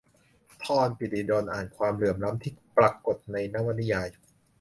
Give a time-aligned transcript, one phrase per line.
[0.63, 4.07] ธร ปีติดล อ่านความเหลื่อมล้ำที่ปรากฏในนวนิยาย